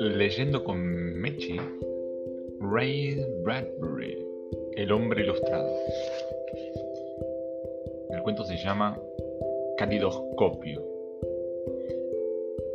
[0.00, 0.80] Leyendo con
[1.20, 1.60] Mechi,
[2.60, 4.24] Ray Bradbury,
[4.76, 5.68] El hombre ilustrado.
[8.10, 9.00] El cuento se llama
[9.76, 10.82] Calidoscopio.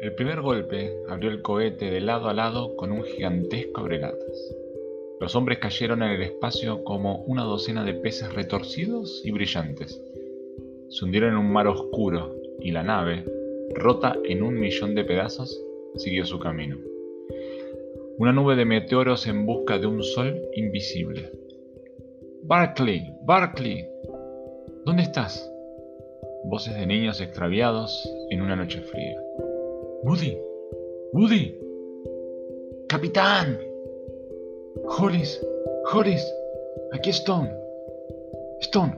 [0.01, 4.55] El primer golpe abrió el cohete de lado a lado con un gigantesco abrelatas.
[5.19, 10.01] Los hombres cayeron en el espacio como una docena de peces retorcidos y brillantes.
[10.93, 13.25] Se hundieron en un mar oscuro y la nave,
[13.73, 15.59] rota en un millón de pedazos,
[15.95, 16.77] siguió su camino.
[18.19, 21.31] Una nube de meteoros en busca de un sol invisible.
[22.43, 23.89] Barclay, Barclay,
[24.85, 25.51] ¿dónde estás?
[26.43, 29.19] Voces de niños extraviados en una noche fría.
[30.03, 30.37] Woody,
[31.11, 31.55] Woody,
[32.87, 33.57] capitán.
[34.99, 35.43] Hollis,
[35.91, 36.23] Hollis,
[36.91, 37.51] aquí Stone.
[38.59, 38.95] Stone,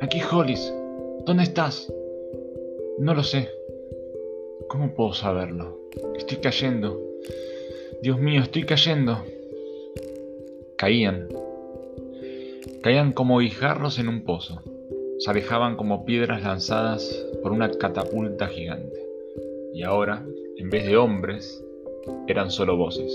[0.00, 0.72] aquí Hollis.
[1.26, 1.92] ¿Dónde estás?
[2.98, 3.50] No lo sé.
[4.68, 5.78] ¿Cómo puedo saberlo?
[6.16, 6.98] Estoy cayendo.
[8.00, 9.24] Dios mío, estoy cayendo.
[10.78, 11.28] Caían.
[12.82, 14.62] Caían como guijarros en un pozo.
[15.18, 19.04] Se alejaban como piedras lanzadas por una catapulta gigante.
[19.74, 20.24] Y ahora,
[20.56, 21.62] en vez de hombres,
[22.28, 23.12] eran solo voces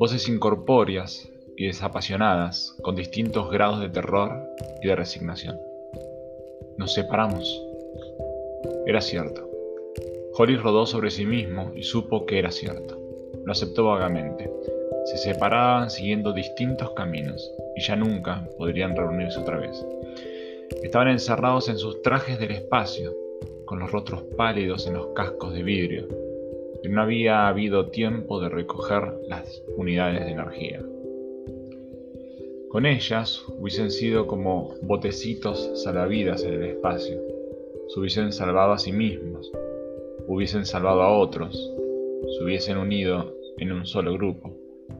[0.00, 4.32] voces incorpóreas y desapasionadas, con distintos grados de terror
[4.82, 5.58] y de resignación.
[6.80, 7.62] Nos separamos.
[8.86, 9.46] Era cierto.
[10.32, 12.96] Hollis rodó sobre sí mismo y supo que era cierto.
[13.44, 14.50] Lo aceptó vagamente.
[15.04, 19.84] Se separaban siguiendo distintos caminos y ya nunca podrían reunirse otra vez.
[20.82, 23.14] Estaban encerrados en sus trajes del espacio,
[23.66, 26.08] con los rostros pálidos en los cascos de vidrio,
[26.88, 30.82] no había habido tiempo de recoger las unidades de energía.
[32.70, 37.20] Con ellas hubiesen sido como botecitos salvavidas en el espacio,
[37.88, 39.50] se hubiesen salvado a sí mismos,
[40.28, 44.56] hubiesen salvado a otros, se hubiesen unido en un solo grupo,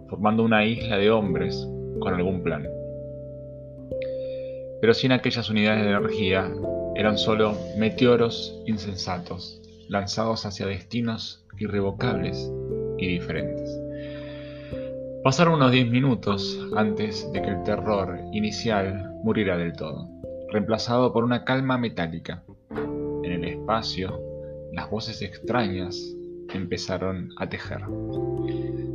[0.09, 1.65] formando una isla de hombres
[2.01, 2.69] con algún plan.
[4.81, 6.53] Pero sin aquellas unidades de energía
[6.97, 12.51] eran solo meteoros insensatos, lanzados hacia destinos irrevocables
[12.99, 13.81] y diferentes.
[15.23, 20.09] Pasaron unos 10 minutos antes de que el terror inicial muriera del todo,
[20.51, 22.43] reemplazado por una calma metálica.
[23.23, 24.19] En el espacio,
[24.73, 26.17] las voces extrañas
[26.55, 27.83] empezaron a tejer.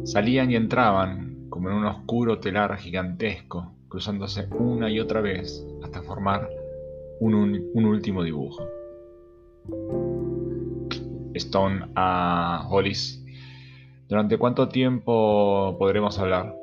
[0.03, 6.01] Salían y entraban como en un oscuro telar gigantesco, cruzándose una y otra vez hasta
[6.01, 6.49] formar
[7.19, 8.63] un, un último dibujo.
[11.35, 13.24] Stone a Hollis.
[14.07, 16.55] ¿Durante cuánto tiempo podremos hablar?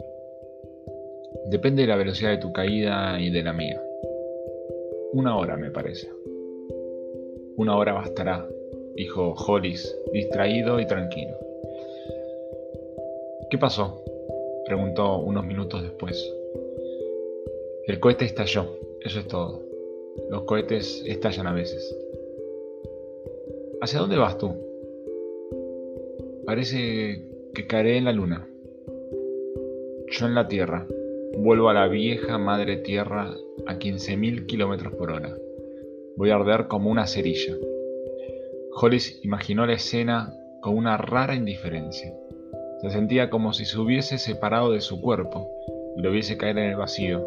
[1.47, 3.83] Depende de la velocidad de tu caída y de la mía.
[5.13, 6.09] Una hora, me parece.
[7.57, 8.47] Una hora bastará,
[8.95, 11.37] dijo Hollis, distraído y tranquilo.
[13.51, 14.05] ¿Qué pasó?
[14.65, 16.33] preguntó unos minutos después.
[17.89, 18.67] El cohete estalló,
[19.01, 19.63] eso es todo.
[20.31, 21.99] Los cohetes estallan a veces.
[23.81, 24.55] ¿Hacia dónde vas tú?
[26.47, 28.47] Parece que caeré en la luna.
[30.09, 30.87] Yo en la Tierra.
[31.37, 33.35] Vuelvo a la vieja madre Tierra
[33.67, 35.35] a 15.000 kilómetros por hora.
[36.17, 37.55] Voy a arder como una cerilla.
[38.75, 42.13] Hollis imaginó la escena con una rara indiferencia.
[42.81, 45.49] Se sentía como si se hubiese separado de su cuerpo
[45.97, 47.27] y lo viese caer en el vacío,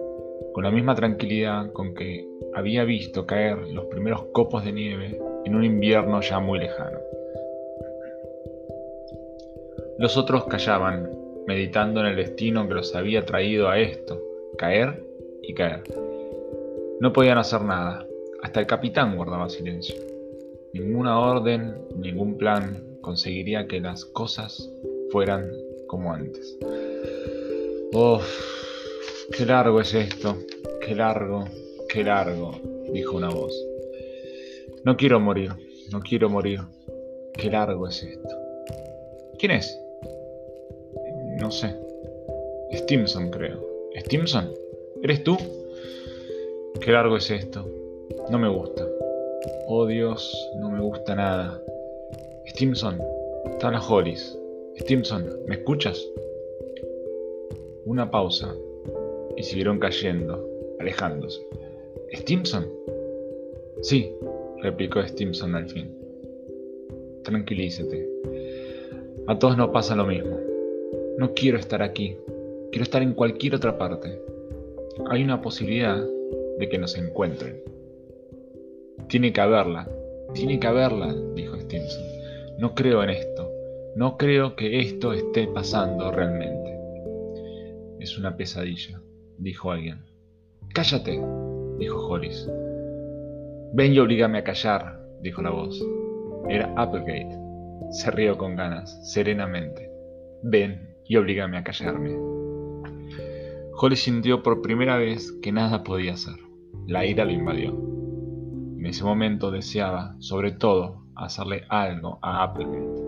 [0.53, 5.56] con la misma tranquilidad con que había visto caer los primeros copos de nieve en
[5.56, 7.04] un invierno ya muy lejano.
[9.97, 11.09] Los otros callaban,
[11.47, 14.22] meditando en el destino que los había traído a esto,
[14.57, 15.03] caer
[15.41, 15.83] y caer.
[17.00, 18.06] No podían hacer nada,
[18.41, 19.95] hasta el capitán guardaba silencio.
[20.73, 24.69] Ninguna orden, ningún plan conseguiría que las cosas
[25.11, 25.50] fueran
[25.88, 26.57] como antes.
[27.94, 28.23] ¡Uf!
[29.38, 30.38] ¡Qué largo es esto!
[30.85, 31.45] ¡Qué largo!
[31.88, 32.59] ¡Qué largo!
[32.91, 33.53] dijo una voz.
[34.83, 35.51] No quiero morir,
[35.92, 36.59] no quiero morir.
[37.33, 38.36] Qué largo es esto.
[39.39, 39.84] ¿Quién es?
[41.35, 41.75] No sé.
[42.71, 43.59] Stimson, creo.
[43.97, 44.51] ¿Stimson?
[45.03, 45.37] ¿Eres tú?
[46.79, 47.65] Qué largo es esto.
[48.29, 48.87] No me gusta.
[49.67, 51.61] Oh Dios, no me gusta nada.
[52.47, 53.01] Stimson,
[53.51, 54.37] está la Hollis.
[54.79, 56.01] Stimson, ¿me escuchas?
[57.83, 58.55] Una pausa
[59.35, 60.47] y siguieron cayendo,
[60.79, 61.45] alejándose.
[62.13, 62.65] ¿Stimson?
[63.81, 64.13] Sí,
[64.61, 65.93] replicó Stimson al fin.
[67.23, 68.09] Tranquilízate.
[69.27, 70.55] A todos nos pasa lo mismo.
[71.17, 72.17] No quiero estar aquí.
[72.71, 74.21] Quiero estar en cualquier otra parte.
[75.09, 76.03] Hay una posibilidad
[76.59, 77.62] de que nos encuentren.
[79.07, 79.89] Tiene que haberla,
[80.33, 82.03] tiene que haberla, dijo Stimson.
[82.57, 83.50] No creo en esto.
[83.95, 86.77] No creo que esto esté pasando realmente.
[88.00, 89.01] Es una pesadilla,
[89.38, 90.00] dijo alguien.
[90.73, 91.19] Cállate,
[91.79, 92.50] dijo Hollis.
[93.73, 95.81] Ven y obligame a callar, dijo la voz.
[96.50, 97.38] Era Applegate.
[97.91, 99.89] Se rió con ganas, serenamente.
[100.44, 102.16] Ven y obligame a callarme.
[103.78, 106.36] Hollis sintió por primera vez que nada podía hacer.
[106.88, 107.72] La ira lo invadió.
[108.78, 113.02] En ese momento deseaba, sobre todo, hacerle algo a Applegate.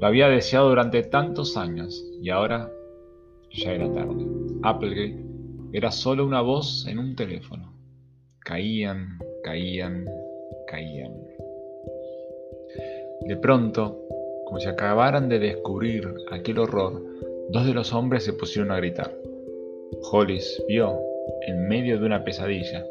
[0.00, 2.70] Lo había deseado durante tantos años y ahora
[3.50, 4.26] ya era tarde.
[4.62, 5.30] Applegate
[5.72, 7.72] era solo una voz en un teléfono.
[8.40, 10.06] Caían, caían,
[10.66, 11.12] caían.
[13.26, 14.00] De pronto,
[14.50, 17.00] como si acabaran de descubrir aquel horror,
[17.50, 19.16] dos de los hombres se pusieron a gritar.
[20.10, 20.98] Hollis vio,
[21.46, 22.84] en medio de una pesadilla,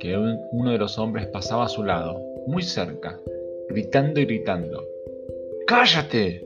[0.00, 3.20] que uno de los hombres pasaba a su lado, muy cerca,
[3.68, 4.84] gritando y gritando.
[5.68, 6.44] ¡Cállate!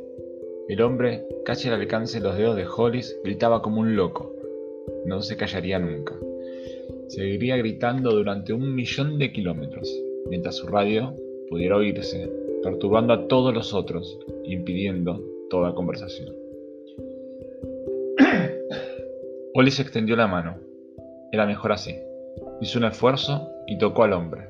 [0.68, 4.34] El hombre, casi al alcance de los dedos de Hollis, gritaba como un loco.
[5.06, 6.14] No se callaría nunca.
[7.06, 9.90] Seguiría gritando durante un millón de kilómetros,
[10.28, 11.14] mientras su radio
[11.48, 12.30] pudiera oírse,
[12.62, 14.18] perturbando a todos los otros,
[14.52, 16.34] impidiendo toda conversación.
[19.54, 20.56] Hollis extendió la mano.
[21.32, 21.94] Era mejor así.
[22.60, 24.48] Hizo un esfuerzo y tocó al hombre.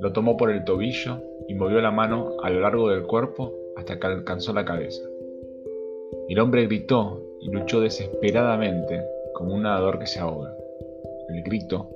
[0.00, 3.98] Lo tomó por el tobillo y movió la mano a lo largo del cuerpo hasta
[3.98, 5.02] que alcanzó la cabeza.
[6.28, 9.04] El hombre gritó y luchó desesperadamente
[9.34, 10.54] como un nadador que se ahoga.
[11.28, 11.90] El grito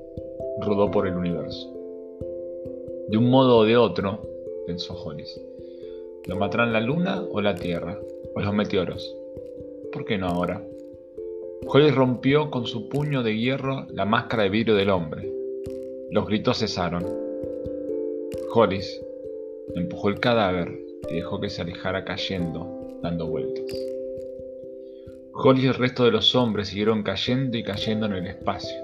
[0.61, 1.73] rodó por el universo.
[3.09, 4.21] De un modo o de otro,
[4.67, 5.41] pensó Hollis,
[6.31, 7.99] lo matarán la luna o la tierra,
[8.37, 9.17] o los meteoros.
[9.93, 10.65] ¿Por qué no ahora?
[11.67, 15.29] Hollis rompió con su puño de hierro la máscara de vidrio del hombre.
[16.13, 17.05] Los gritos cesaron.
[18.55, 19.03] Hollis
[19.75, 20.79] empujó el cadáver
[21.11, 23.65] y dejó que se alejara cayendo, dando vueltas.
[25.33, 28.77] Hollis y el resto de los hombres siguieron cayendo y cayendo en el espacio,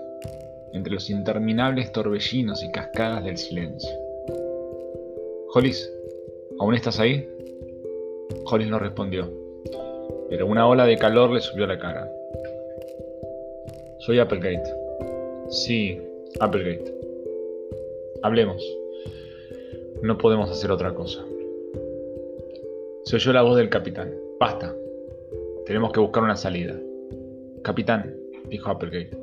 [0.72, 3.96] entre los interminables torbellinos y cascadas del silencio.
[5.54, 5.88] Hollis,
[6.58, 7.28] ¿aún estás ahí?
[8.44, 9.30] Hollis no respondió,
[10.28, 12.10] pero una ola de calor le subió a la cara.
[13.98, 14.72] Soy Applegate.
[15.48, 16.00] Sí,
[16.40, 16.94] Applegate.
[18.22, 18.62] Hablemos.
[20.02, 21.24] No podemos hacer otra cosa.
[23.04, 24.14] Se oyó la voz del capitán.
[24.38, 24.74] Basta.
[25.64, 26.74] Tenemos que buscar una salida.
[27.62, 28.16] Capitán,
[28.48, 29.16] dijo Applegate.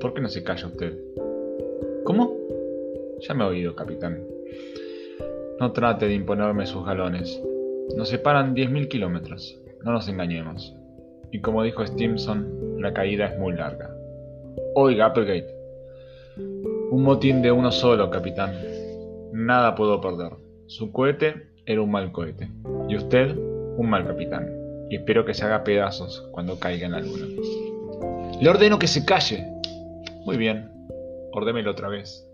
[0.00, 0.96] ¿Por qué no se calla usted?
[2.04, 2.36] ¿Cómo?
[3.20, 4.24] Ya me he oído, capitán.
[5.60, 7.42] No trate de imponerme sus galones.
[7.96, 9.60] Nos separan 10.000 kilómetros.
[9.84, 10.76] No nos engañemos.
[11.30, 13.94] Y como dijo Stimson, la caída es muy larga.
[14.74, 15.54] Oiga, Applegate.
[16.90, 18.54] Un motín de uno solo, capitán.
[19.32, 20.32] Nada puedo perder.
[20.66, 22.48] Su cohete era un mal cohete.
[22.88, 24.48] Y usted, un mal capitán.
[24.90, 27.26] Y espero que se haga pedazos cuando caiga en la luna.
[28.40, 29.44] Le ordeno que se calle.
[30.24, 30.70] Muy bien.
[31.32, 32.24] Ordémelo otra vez.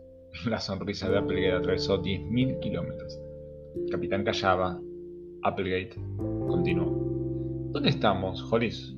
[0.46, 3.20] La sonrisa de Applegate atravesó 10.000 kilómetros.
[3.76, 4.78] El capitán callaba.
[5.44, 5.94] Applegate
[6.48, 6.86] continuó.
[7.70, 8.94] ¿Dónde estamos, Hollis?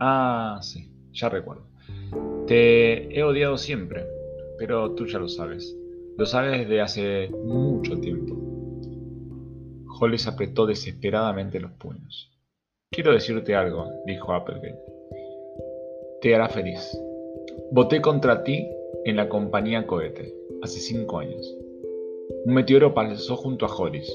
[0.00, 1.62] Ah, sí, ya recuerdo.
[2.46, 4.06] Te he odiado siempre,
[4.58, 5.76] pero tú ya lo sabes.
[6.16, 8.36] Lo sabes desde hace mucho tiempo.
[10.00, 12.30] Hollis apretó desesperadamente los puños.
[12.90, 14.78] Quiero decirte algo, dijo Applegate.
[16.20, 16.98] Te hará feliz.
[17.70, 18.66] Voté contra ti
[19.04, 21.54] en la compañía Cohete, hace cinco años.
[22.44, 24.10] Un meteoro pasó junto a Hollis.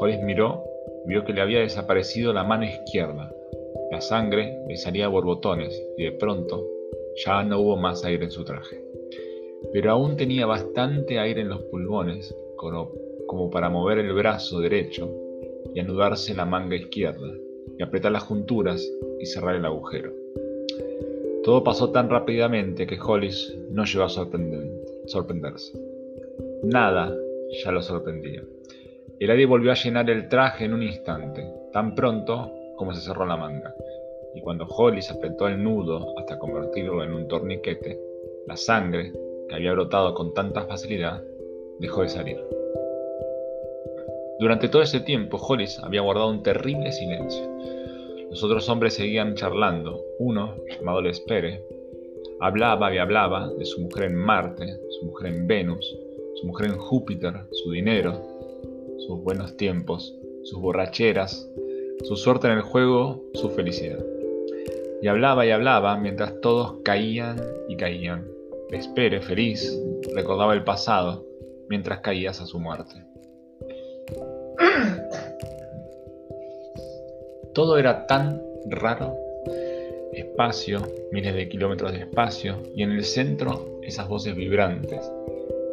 [0.00, 0.64] Hollis miró,
[1.06, 3.32] vio que le había desaparecido la mano izquierda.
[3.90, 6.66] La sangre le salía a borbotones y de pronto
[7.24, 8.84] ya no hubo más aire en su traje.
[9.72, 12.34] Pero aún tenía bastante aire en los pulmones
[13.26, 15.10] como para mover el brazo derecho
[15.74, 17.28] y anudarse la manga izquierda
[17.78, 18.86] y apretar las junturas
[19.18, 20.12] y cerrar el agujero.
[21.44, 24.08] Todo pasó tan rápidamente que Hollis no llegó a
[25.06, 25.72] sorprenderse.
[26.62, 27.16] Nada
[27.64, 28.44] ya lo sorprendía.
[29.20, 33.24] El aire volvió a llenar el traje en un instante, tan pronto como se cerró
[33.24, 33.72] la manga
[34.34, 37.98] y cuando Hollis apretó el nudo hasta convertirlo en un torniquete,
[38.46, 39.12] la sangre,
[39.48, 41.22] que había brotado con tanta facilidad,
[41.78, 42.38] dejó de salir.
[44.38, 47.46] Durante todo ese tiempo, Hollis había guardado un terrible silencio.
[48.30, 50.02] Los otros hombres seguían charlando.
[50.18, 51.62] Uno, llamado Lespere,
[52.40, 55.98] hablaba y hablaba de su mujer en Marte, su mujer en Venus,
[56.36, 58.22] su mujer en Júpiter, su dinero,
[59.10, 60.14] sus buenos tiempos,
[60.44, 61.50] sus borracheras,
[62.04, 63.98] su suerte en el juego, su felicidad.
[65.02, 68.24] Y hablaba y hablaba mientras todos caían y caían.
[68.70, 69.76] Espere, feliz,
[70.14, 71.26] recordaba el pasado,
[71.68, 73.04] mientras caías a su muerte.
[77.52, 79.16] Todo era tan raro.
[80.12, 85.10] Espacio, miles de kilómetros de espacio, y en el centro esas voces vibrantes.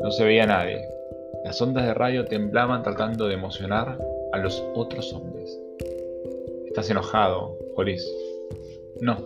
[0.01, 0.96] No se veía nadie.
[1.47, 3.97] Las ondas de radio temblaban tratando de emocionar
[4.33, 5.57] a los otros hombres.
[6.65, 8.05] ¿Estás enojado, Joris?
[8.99, 9.23] No,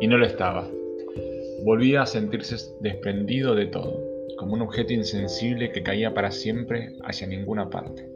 [0.00, 0.66] y no lo estaba.
[1.62, 4.00] Volvía a sentirse desprendido de todo,
[4.38, 8.08] como un objeto insensible que caía para siempre hacia ninguna parte.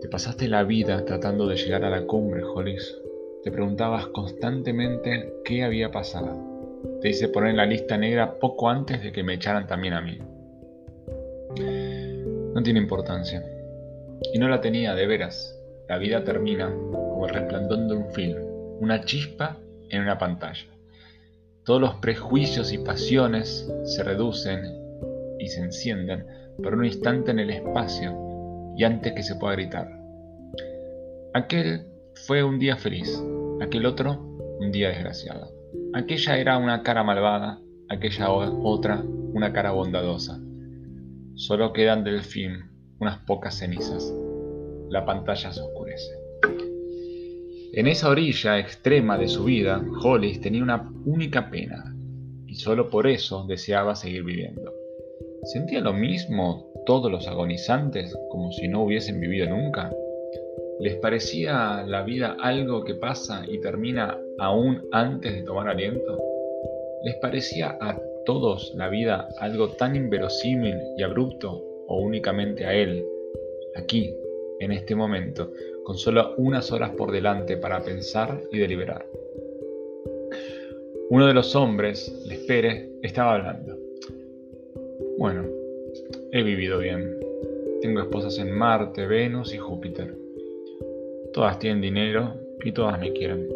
[0.00, 2.96] Te pasaste la vida tratando de llegar a la cumbre, Hollis.
[3.44, 6.34] Te preguntabas constantemente qué había pasado.
[7.02, 10.00] Te hice poner en la lista negra poco antes de que me echaran también a
[10.00, 10.18] mí.
[12.58, 13.40] No tiene importancia.
[14.34, 15.56] Y no la tenía de veras.
[15.88, 18.36] La vida termina como el resplandor de un film,
[18.80, 19.58] una chispa
[19.90, 20.66] en una pantalla.
[21.64, 24.64] Todos los prejuicios y pasiones se reducen
[25.38, 26.26] y se encienden
[26.60, 28.18] por un instante en el espacio
[28.76, 29.88] y antes que se pueda gritar.
[31.34, 31.86] Aquel
[32.26, 33.22] fue un día feliz,
[33.60, 34.18] aquel otro
[34.58, 35.52] un día desgraciado.
[35.94, 39.00] Aquella era una cara malvada, aquella otra
[39.32, 40.40] una cara bondadosa.
[41.38, 42.64] Solo quedan del film
[42.98, 44.12] unas pocas cenizas.
[44.88, 46.10] La pantalla se oscurece.
[47.74, 51.94] En esa orilla extrema de su vida, Hollis tenía una única pena,
[52.48, 54.72] y solo por eso deseaba seguir viviendo.
[55.44, 59.92] ¿Sentía lo mismo todos los agonizantes como si no hubiesen vivido nunca?
[60.80, 66.18] ¿Les parecía la vida algo que pasa y termina aún antes de tomar aliento?
[67.04, 67.96] ¿Les parecía a
[68.28, 73.02] todos la vida algo tan inverosímil y abrupto o únicamente a él,
[73.74, 74.14] aquí,
[74.60, 75.50] en este momento,
[75.82, 79.06] con solo unas horas por delante para pensar y deliberar.
[81.08, 83.78] Uno de los hombres, Lespere, estaba hablando.
[85.16, 85.46] Bueno,
[86.30, 87.18] he vivido bien.
[87.80, 90.14] Tengo esposas en Marte, Venus y Júpiter.
[91.32, 93.48] Todas tienen dinero y todas me quieren.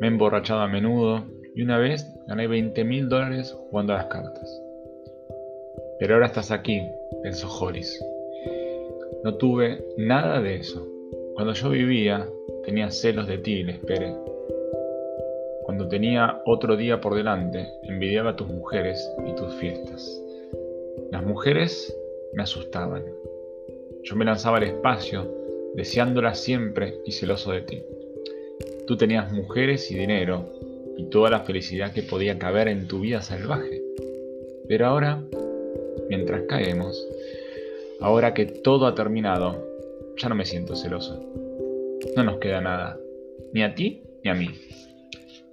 [0.00, 1.22] Me he emborrachado a menudo
[1.54, 4.62] y una vez gané 20 mil dólares jugando a las cartas.
[5.98, 6.82] Pero ahora estás aquí,
[7.22, 8.04] pensó Hollis.
[9.22, 10.86] No tuve nada de eso.
[11.34, 12.28] Cuando yo vivía,
[12.64, 14.14] tenía celos de ti, le esperé.
[15.64, 20.22] Cuando tenía otro día por delante, envidiaba a tus mujeres y tus fiestas.
[21.10, 21.96] Las mujeres
[22.34, 23.04] me asustaban.
[24.02, 25.26] Yo me lanzaba al espacio,
[25.74, 27.82] deseándolas siempre y celoso de ti.
[28.86, 30.44] Tú tenías mujeres y dinero
[30.96, 33.82] y toda la felicidad que podía caber en tu vida salvaje.
[34.68, 35.22] Pero ahora,
[36.08, 37.06] mientras caemos,
[38.00, 39.66] ahora que todo ha terminado,
[40.16, 41.20] ya no me siento celoso.
[42.16, 42.98] No nos queda nada,
[43.52, 44.48] ni a ti ni a mí.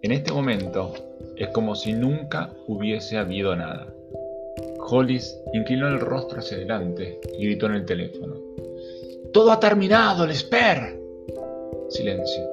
[0.01, 0.93] En este momento
[1.35, 3.93] es como si nunca hubiese habido nada.
[4.79, 8.35] Hollis inclinó el rostro hacia adelante y gritó en el teléfono.
[9.31, 10.99] ¡Todo ha terminado, Lesper!
[11.89, 12.43] Silencio.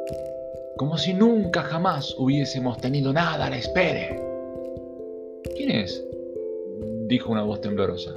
[0.78, 4.23] Como si nunca jamás hubiésemos tenido nada, Lesper.
[5.56, 6.06] ¿Quién es?
[7.08, 8.14] dijo una voz temblorosa.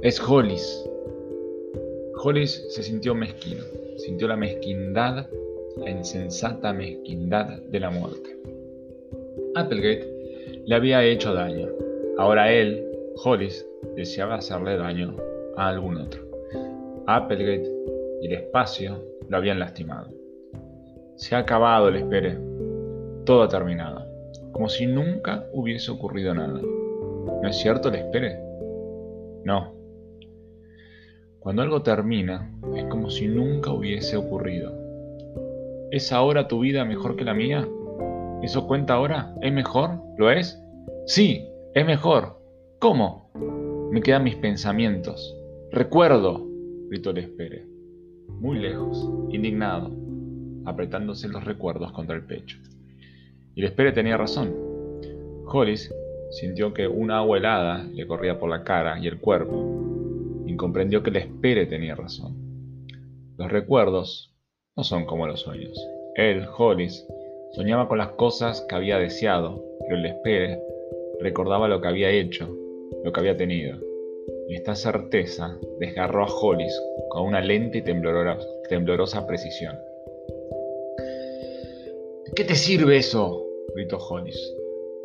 [0.00, 0.88] Es Hollis.
[2.24, 3.64] Hollis se sintió mezquino,
[3.98, 5.26] sintió la mezquindad,
[5.76, 8.34] la insensata mezquindad de la muerte.
[9.54, 11.68] Applegate le había hecho daño.
[12.16, 12.82] Ahora él,
[13.22, 15.14] Hollis, deseaba hacerle daño
[15.58, 16.22] a algún otro.
[17.06, 17.70] Applegate
[18.22, 20.17] y el espacio lo habían lastimado.
[21.18, 22.38] Se ha acabado el espere.
[23.26, 24.06] Todo ha terminado.
[24.52, 26.60] Como si nunca hubiese ocurrido nada.
[27.42, 28.40] ¿No es cierto el espere?
[29.44, 29.78] No,
[31.48, 34.70] cuando algo termina, es como si nunca hubiese ocurrido.
[35.90, 37.66] ¿Es ahora tu vida mejor que la mía?
[38.42, 39.34] ¿Eso cuenta ahora?
[39.40, 40.00] ¿Es mejor?
[40.18, 40.60] ¿Lo es?
[41.06, 42.38] Sí, es mejor.
[42.80, 43.30] ¿Cómo?
[43.90, 45.34] Me quedan mis pensamientos.
[45.70, 46.44] Recuerdo,
[46.90, 47.66] gritó el espere,
[48.28, 49.90] muy lejos, indignado,
[50.68, 52.58] apretándose los recuerdos contra el pecho.
[53.54, 54.54] Y el tenía razón.
[55.46, 55.92] Hollis
[56.30, 59.78] sintió que una agua helada le corría por la cara y el cuerpo,
[60.58, 62.36] comprendió que el tenía razón.
[63.38, 64.34] Los recuerdos
[64.76, 65.78] no son como los sueños.
[66.16, 67.06] Él, Hollis,
[67.52, 70.02] soñaba con las cosas que había deseado, pero el
[71.20, 72.54] recordaba lo que había hecho,
[73.04, 73.78] lo que había tenido.
[74.48, 79.76] Y esta certeza desgarró a Hollis con una lenta y temblorosa, precisión.
[82.38, 83.44] Qué te sirve eso?
[83.74, 84.54] gritó Hollis.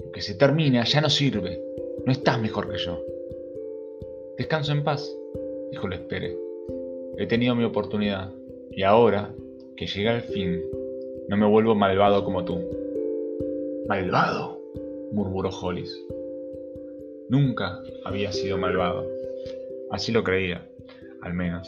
[0.05, 1.59] Lo que se termina ya no sirve.
[2.05, 3.03] No estás mejor que yo.
[4.37, 5.11] Descanso en paz
[5.71, 6.37] dijo el espere.
[7.17, 8.31] He tenido mi oportunidad
[8.69, 9.33] y ahora
[9.75, 10.61] que llega el fin,
[11.27, 12.59] no me vuelvo malvado como tú.
[13.87, 14.61] ¿Malvado?
[15.11, 15.91] murmuró Hollis.
[17.29, 19.07] Nunca había sido malvado.
[19.89, 20.69] Así lo creía,
[21.23, 21.67] al menos.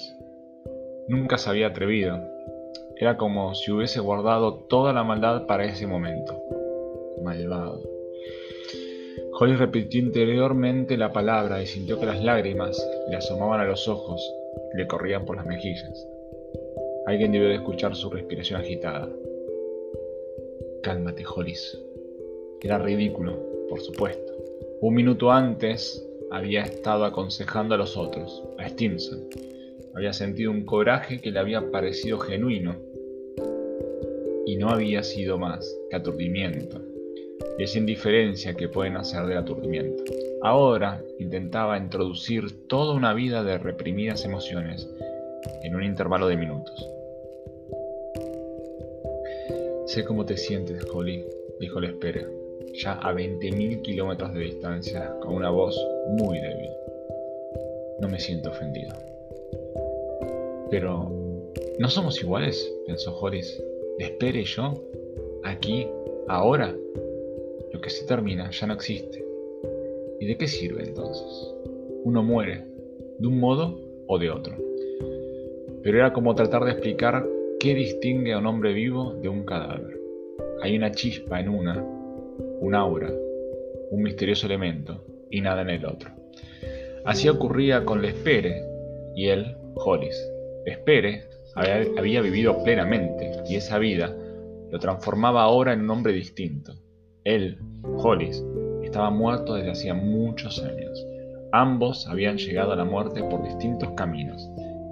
[1.08, 2.35] Nunca se había atrevido.
[2.98, 6.34] Era como si hubiese guardado toda la maldad para ese momento.
[7.24, 7.82] Malvado.
[9.38, 14.22] Holly repitió interiormente la palabra y sintió que las lágrimas le asomaban a los ojos
[14.74, 16.08] y le corrían por las mejillas.
[17.06, 19.10] Alguien debió de escuchar su respiración agitada.
[20.82, 21.78] Cálmate, Hollis.
[22.62, 23.38] Era ridículo,
[23.70, 24.34] por supuesto.
[24.82, 29.28] Un minuto antes había estado aconsejando a los otros, a Stimson.
[29.96, 32.76] Había sentido un coraje que le había parecido genuino
[34.46, 36.82] y no había sido más que aturdimiento,
[37.58, 40.04] y esa indiferencia que pueden hacer del aturdimiento.
[40.42, 44.88] Ahora intentaba introducir toda una vida de reprimidas emociones
[45.64, 46.90] en un intervalo de minutos.
[49.86, 51.26] Sé cómo te sientes, Holly,
[51.62, 52.28] dijo el espera,
[52.74, 56.70] ya a 20.000 kilómetros de distancia, con una voz muy débil.
[58.02, 59.15] No me siento ofendido.
[60.70, 61.12] Pero,
[61.80, 62.74] ¿no somos iguales?
[62.86, 63.62] pensó Hollis.
[64.00, 64.74] ¿Le espere yo?
[65.44, 65.88] ¿Aquí?
[66.28, 66.76] ¿Ahora?
[67.72, 69.24] Lo que se termina ya no existe.
[70.20, 71.54] ¿Y de qué sirve entonces?
[72.04, 72.66] Uno muere,
[73.20, 74.56] de un modo o de otro.
[75.84, 77.28] Pero era como tratar de explicar
[77.60, 80.00] qué distingue a un hombre vivo de un cadáver.
[80.62, 81.84] Hay una chispa en una,
[82.60, 83.14] un aura,
[83.92, 86.10] un misterioso elemento, y nada en el otro.
[87.04, 88.64] Así ocurría con Lespere
[89.16, 90.35] y él, Hollis.
[90.66, 91.24] Lespere
[91.56, 94.14] había, vivido plenamente y esa vida
[94.72, 96.74] lo transformaba ahora en un hombre distinto.
[97.24, 98.44] Él, Hollis,
[98.84, 101.06] estaba muerto desde hacía muchos años.
[101.52, 104.50] Ambos habían llegado a la muerte por distintos caminos,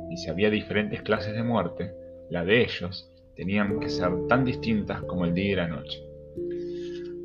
[0.10, 1.92] y si había diferentes clases de muerte,
[2.30, 6.00] la de ellos tenían que ser tan distintas como el día y la noche.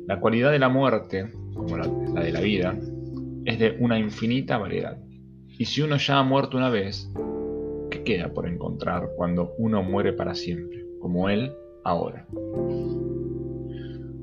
[0.07, 1.87] La cualidad de la muerte, como la,
[2.21, 2.75] de la vida,
[3.45, 4.97] es de una infinita variedad.
[5.57, 7.21] Y si uno ya ha muerto una vez, ¿qué
[8.09, 12.25] queda por encontrar cuando uno muere para siempre, como él ahora?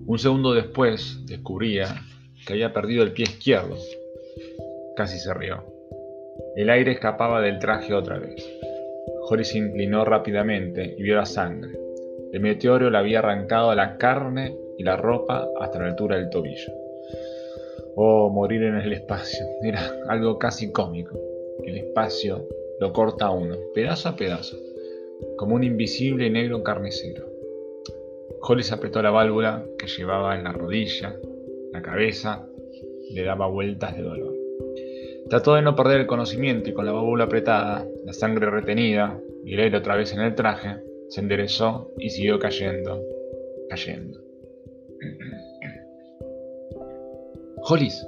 [0.06, 1.86] Un segundo después descubría
[2.44, 3.76] que había perdido el pie izquierdo.
[4.96, 5.62] Casi se rió.
[6.56, 8.44] El aire escapaba del traje otra vez.
[9.28, 11.78] Jory se inclinó rápidamente y vio la sangre.
[12.32, 16.72] El meteoro le había arrancado la carne y la ropa hasta la altura del tobillo.
[17.94, 19.46] Oh, morir en el espacio.
[19.62, 21.16] Era algo casi cómico.
[21.64, 22.48] El espacio
[22.80, 24.58] lo corta uno, pedazo a pedazo,
[25.36, 27.26] como un invisible negro carnicero.
[28.42, 31.16] Hollis apretó la válvula que llevaba en la rodilla,
[31.72, 32.46] la cabeza
[33.10, 34.34] le daba vueltas de dolor.
[35.28, 39.54] Trató de no perder el conocimiento y con la válvula apretada, la sangre retenida y
[39.54, 40.76] el aire otra vez en el traje,
[41.08, 43.02] se enderezó y siguió cayendo,
[43.68, 44.20] cayendo.
[47.68, 48.06] Hollis.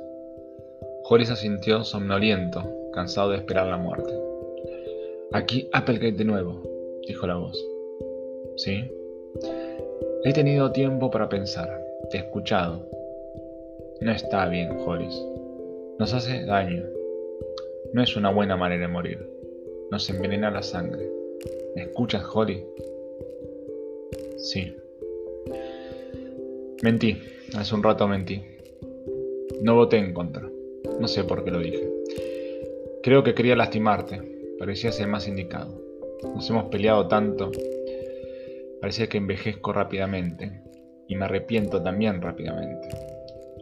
[1.04, 4.27] Hollis asintió somnoliento, cansado de esperar la muerte.
[5.32, 6.62] Aquí Applegate de nuevo,
[7.06, 7.62] dijo la voz.
[8.56, 8.90] ¿Sí?
[10.24, 11.68] He tenido tiempo para pensar.
[12.10, 12.88] Te he escuchado.
[14.00, 15.22] No está bien, Hollis.
[15.98, 16.82] Nos hace daño.
[17.92, 19.18] No es una buena manera de morir.
[19.90, 21.10] Nos envenena la sangre.
[21.76, 22.64] ¿Me escuchas, Holly?
[24.38, 24.74] Sí.
[26.82, 27.18] Mentí.
[27.54, 28.42] Hace un rato mentí.
[29.60, 30.48] No voté en contra.
[30.98, 31.86] No sé por qué lo dije.
[33.02, 34.38] Creo que quería lastimarte.
[34.58, 35.80] Parecía ser más indicado.
[36.34, 37.50] Nos hemos peleado tanto.
[38.80, 40.62] Parecía que envejezco rápidamente.
[41.06, 42.88] Y me arrepiento también rápidamente.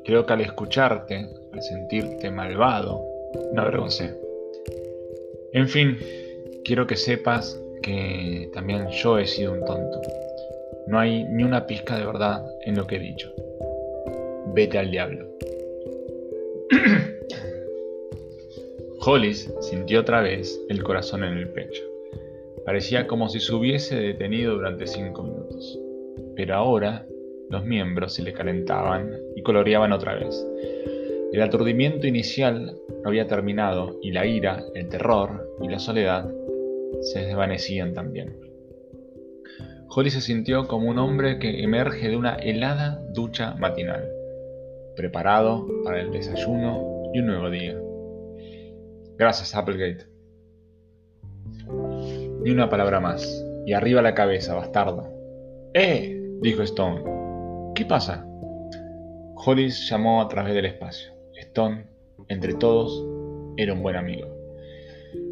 [0.04, 3.04] Creo que al escucharte, al sentirte malvado,
[3.52, 4.14] me avergoncé.
[5.52, 5.98] En fin,
[6.64, 10.00] quiero que sepas que también yo he sido un tonto.
[10.86, 13.32] No hay ni una pizca de verdad en lo que he dicho.
[14.54, 15.28] Vete al diablo.
[19.08, 21.84] Hollis sintió otra vez el corazón en el pecho.
[22.64, 25.78] Parecía como si se hubiese detenido durante cinco minutos.
[26.34, 27.06] Pero ahora
[27.48, 30.44] los miembros se le calentaban y coloreaban otra vez.
[31.32, 36.28] El aturdimiento inicial había terminado y la ira, el terror y la soledad
[37.00, 38.36] se desvanecían también.
[39.88, 44.04] Holly se sintió como un hombre que emerge de una helada ducha matinal,
[44.96, 47.85] preparado para el desayuno y un nuevo día.
[49.18, 50.06] Gracias, Applegate.
[52.42, 53.44] Ni una palabra más.
[53.66, 55.10] Y arriba la cabeza, bastardo.
[55.74, 56.22] ¡Eh!
[56.40, 57.02] dijo Stone.
[57.74, 58.26] ¿Qué pasa?
[59.34, 61.12] Hollis llamó a través del espacio.
[61.34, 61.86] Stone,
[62.28, 63.04] entre todos,
[63.56, 64.28] era un buen amigo.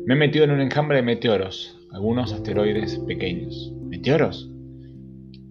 [0.07, 3.73] Me he metido en un enjambre de meteoros, algunos asteroides pequeños.
[3.83, 4.51] ¿Meteoros?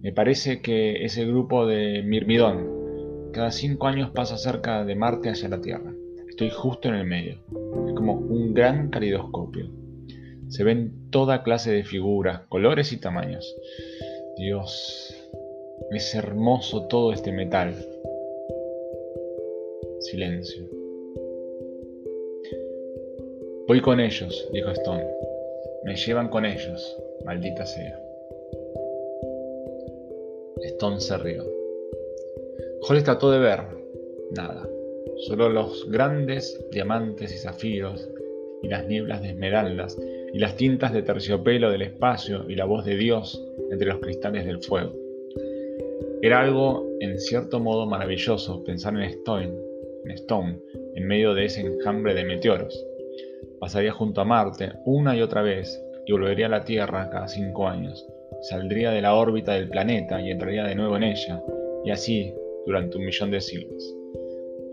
[0.02, 3.30] Me parece que es el grupo de Mirmidón.
[3.32, 5.92] Cada cinco años pasa cerca de Marte hacia la Tierra.
[6.28, 7.38] Estoy justo en el medio.
[7.86, 9.70] Es como un gran calidoscopio.
[10.48, 13.56] Se ven toda clase de figuras, colores y tamaños.
[14.36, 15.14] Dios,
[15.90, 17.74] es hermoso todo este metal.
[20.00, 20.64] Silencio.
[23.66, 25.06] Voy con ellos, dijo Stone.
[25.84, 27.98] Me llevan con ellos, maldita sea.
[30.62, 31.44] Stone se rió.
[32.88, 33.60] Hollis trató de ver.
[34.32, 34.68] Nada.
[35.18, 38.08] Solo los grandes diamantes y zafiros,
[38.62, 39.98] y las nieblas de esmeraldas,
[40.32, 44.46] y las tintas de terciopelo del espacio, y la voz de Dios entre los cristales
[44.46, 44.92] del fuego.
[46.22, 49.52] Era algo, en cierto modo, maravilloso pensar en Stone,
[50.04, 50.58] en Stone,
[50.94, 52.84] en medio de ese enjambre de meteoros
[53.64, 57.66] Pasaría junto a Marte una y otra vez y volvería a la Tierra cada cinco
[57.66, 58.06] años.
[58.42, 61.42] Saldría de la órbita del planeta y entraría de nuevo en ella,
[61.82, 62.34] y así
[62.66, 63.96] durante un millón de siglos.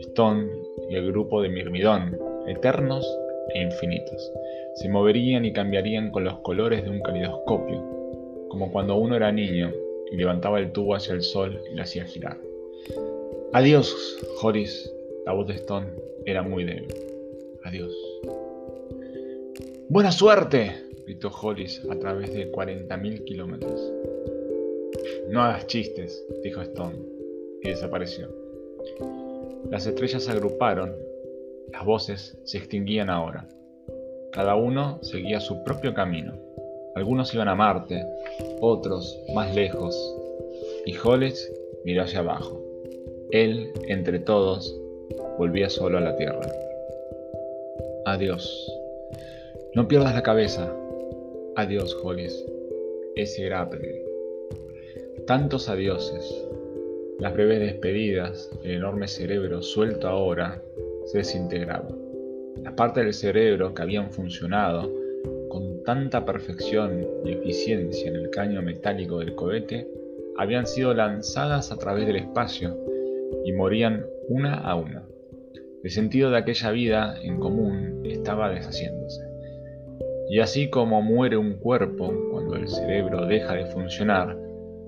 [0.01, 0.47] Stone
[0.89, 3.05] y el grupo de Mirmidón, eternos
[3.53, 4.31] e infinitos,
[4.75, 9.71] se moverían y cambiarían con los colores de un calidoscopio, como cuando uno era niño
[10.11, 12.37] y levantaba el tubo hacia el sol y lo hacía girar.
[13.53, 14.91] Adiós, Horis.
[15.25, 15.87] La voz de Stone
[16.25, 16.87] era muy débil.
[17.63, 17.93] Adiós.
[19.87, 20.71] ¡Buena suerte!
[21.05, 23.91] gritó Hollis a través de 40.000 kilómetros.
[25.29, 26.97] No hagas chistes, dijo Stone,
[27.61, 28.29] y desapareció.
[29.69, 30.95] Las estrellas se agruparon,
[31.71, 33.47] las voces se extinguían ahora.
[34.31, 36.33] Cada uno seguía su propio camino.
[36.95, 38.05] Algunos iban a Marte,
[38.59, 39.95] otros más lejos,
[40.85, 41.51] y Hollis
[41.85, 42.61] miró hacia abajo.
[43.31, 44.77] Él, entre todos,
[45.37, 46.41] volvía solo a la Tierra.
[48.05, 48.71] Adiós.
[49.73, 50.75] No pierdas la cabeza.
[51.55, 52.45] Adiós, Hollis.
[53.15, 53.69] Ese era.
[55.27, 56.45] Tantos adioses.
[57.21, 60.59] Las breves despedidas, el enorme cerebro suelto ahora,
[61.05, 61.87] se desintegraba.
[62.63, 64.91] Las partes del cerebro que habían funcionado
[65.47, 69.87] con tanta perfección y eficiencia en el caño metálico del cohete
[70.35, 72.75] habían sido lanzadas a través del espacio
[73.45, 75.03] y morían una a una.
[75.83, 79.21] El sentido de aquella vida en común estaba deshaciéndose.
[80.27, 84.35] Y así como muere un cuerpo cuando el cerebro deja de funcionar,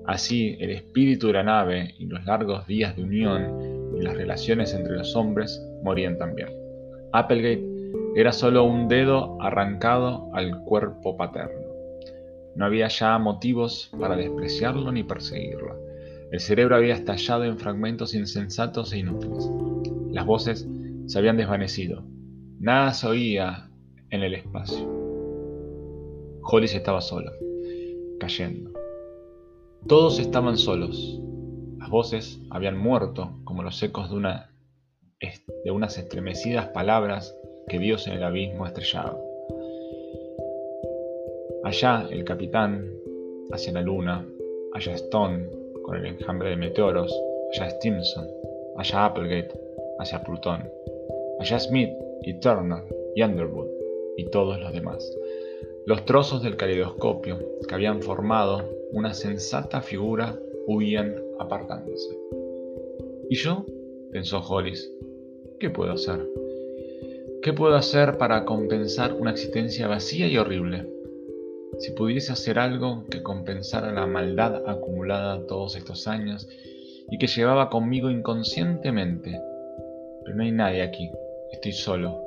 [0.06, 4.74] así el espíritu de la nave y los largos días de unión y las relaciones
[4.74, 6.48] entre los hombres morían también.
[7.12, 7.64] Applegate
[8.16, 11.64] era solo un dedo arrancado al cuerpo paterno.
[12.56, 15.76] No había ya motivos para despreciarlo ni perseguirlo.
[16.30, 19.48] El cerebro había estallado en fragmentos insensatos e inútiles.
[20.10, 20.68] Las voces
[21.06, 22.04] se habían desvanecido.
[22.60, 23.68] Nada se oía
[24.10, 24.88] en el espacio.
[26.42, 27.32] Hollis estaba sola,
[28.20, 28.83] cayendo.
[29.86, 31.20] Todos estaban solos.
[31.78, 34.50] Las voces habían muerto como los ecos de, una,
[35.62, 37.36] de unas estremecidas palabras
[37.68, 39.20] que Dios en el abismo estrellaba.
[41.64, 42.90] Allá el capitán,
[43.52, 44.26] hacia la luna,
[44.72, 45.50] allá Stone,
[45.82, 47.14] con el enjambre de meteoros,
[47.52, 48.26] allá Stimson,
[48.78, 49.52] allá Applegate,
[49.98, 50.66] hacia Plutón,
[51.40, 51.90] allá Smith
[52.22, 53.68] y Turner y Underwood
[54.16, 55.14] y todos los demás.
[55.84, 62.18] Los trozos del caleidoscopio que habían formado una sensata figura huían apartándose.
[63.30, 63.64] ¿Y yo?
[64.12, 64.90] pensó Hollis.
[65.58, 66.20] ¿Qué puedo hacer?
[67.42, 70.88] ¿Qué puedo hacer para compensar una existencia vacía y horrible?
[71.78, 76.48] Si pudiese hacer algo que compensara la maldad acumulada todos estos años
[77.10, 79.40] y que llevaba conmigo inconscientemente.
[80.24, 81.10] Pero no hay nadie aquí.
[81.52, 82.20] Estoy solo.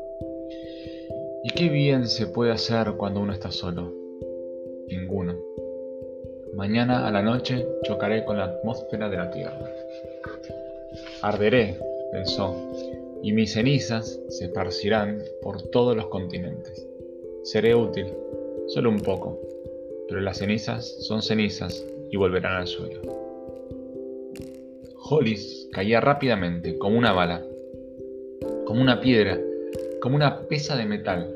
[1.44, 3.94] ¿Y qué bien se puede hacer cuando uno está solo?
[4.88, 5.27] Ninguno.
[6.58, 9.72] Mañana a la noche chocaré con la atmósfera de la Tierra.
[11.22, 11.78] Arderé,
[12.12, 12.74] pensó,
[13.22, 16.84] y mis cenizas se esparcirán por todos los continentes.
[17.44, 18.08] Seré útil,
[18.70, 19.40] solo un poco,
[20.08, 23.02] pero las cenizas son cenizas y volverán al suelo.
[25.00, 27.46] Hollis caía rápidamente, como una bala,
[28.66, 29.40] como una piedra,
[30.02, 31.32] como una pesa de metal,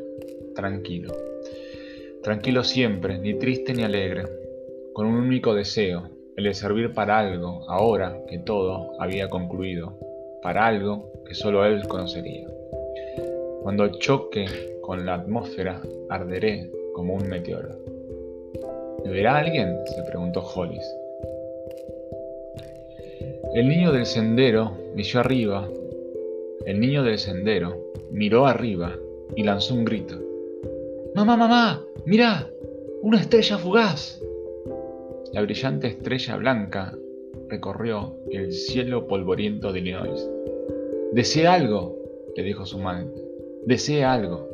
[0.56, 1.16] tranquilo.
[2.24, 4.40] Tranquilo siempre, ni triste ni alegre,
[4.93, 9.93] con un único deseo, el de servir para algo, ahora que todo había concluido,
[10.41, 12.47] para algo que solo él conocería.
[13.63, 14.45] Cuando choque
[14.82, 17.77] con la atmósfera, arderé como un meteoro.
[19.06, 19.77] ¿Me verá alguien?
[19.86, 20.86] se preguntó Hollis.
[23.54, 25.67] El niño del sendero miró arriba.
[26.65, 27.77] El niño del sendero
[28.12, 28.93] miró arriba
[29.36, 30.15] y lanzó un grito.
[31.15, 32.49] Mamá, mamá, mira,
[33.01, 34.21] una estrella fugaz.
[35.34, 36.94] La brillante estrella blanca
[37.48, 40.30] recorrió el cielo polvoriento de Illinois.
[41.13, 41.98] Desea algo,
[42.36, 43.08] le dijo su madre.
[43.65, 44.51] Desea algo.